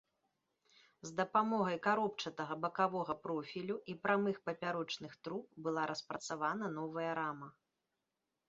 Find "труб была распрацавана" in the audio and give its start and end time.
5.27-6.65